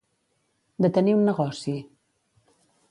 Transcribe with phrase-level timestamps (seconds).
[0.85, 1.77] Detenir un negoci.